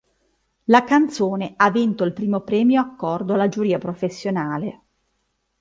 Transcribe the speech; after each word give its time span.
La 0.63 0.83
canzone 0.83 1.53
ha 1.55 1.69
vinto 1.69 2.03
il 2.05 2.11
primo 2.13 2.39
premio 2.39 2.81
accordo 2.81 3.35
alla 3.35 3.49
giuria 3.49 3.77
professionale. 3.77 4.81